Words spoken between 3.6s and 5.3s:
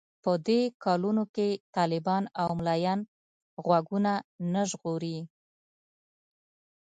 غوږونه نه ژغوري.